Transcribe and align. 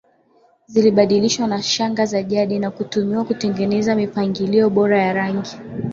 zilibadilishwa 0.67 1.47
na 1.47 1.61
shanga 1.63 2.05
za 2.05 2.23
jadi 2.23 2.59
na 2.59 2.71
kutumiwa 2.71 3.25
kutengeneza 3.25 3.95
mipangilio 3.95 4.69
bora 4.69 5.01
ya 5.03 5.13
rangi 5.13 5.57